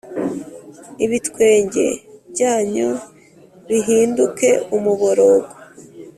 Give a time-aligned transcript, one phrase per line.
[1.05, 1.85] Ibitwenge
[2.31, 2.89] byanyu
[3.67, 5.49] bihinduke umuborogo